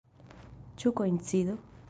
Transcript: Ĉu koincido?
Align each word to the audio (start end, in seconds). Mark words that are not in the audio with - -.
Ĉu 0.83 0.93
koincido? 1.03 1.61